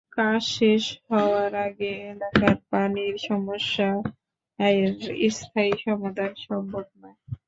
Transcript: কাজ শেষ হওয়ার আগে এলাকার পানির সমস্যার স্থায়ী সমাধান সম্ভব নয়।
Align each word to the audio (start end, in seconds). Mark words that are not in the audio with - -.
কাজ 0.11 0.41
শেষ 0.51 0.83
হওয়ার 1.07 1.51
আগে 1.65 1.91
এলাকার 2.05 2.55
পানির 2.69 3.15
সমস্যার 3.27 3.97
স্থায়ী 5.33 5.73
সমাধান 5.85 6.31
সম্ভব 6.45 6.85
নয়। 7.01 7.17